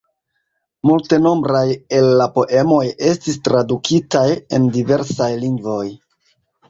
Multenombraj 0.89 1.67
el 1.99 2.09
la 2.21 2.27
poemoj 2.37 2.81
estis 3.11 3.37
tradukitaj 3.49 4.27
en 4.59 4.67
diversaj 4.79 5.29
lingvoj. 5.47 5.85